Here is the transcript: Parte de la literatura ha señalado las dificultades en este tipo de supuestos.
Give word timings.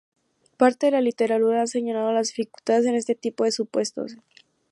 Parte 0.57 0.87
de 0.87 0.93
la 0.93 1.01
literatura 1.01 1.61
ha 1.61 1.67
señalado 1.67 2.11
las 2.11 2.29
dificultades 2.29 2.87
en 2.87 2.95
este 2.95 3.13
tipo 3.13 3.43
de 3.43 3.51
supuestos. 3.51 4.15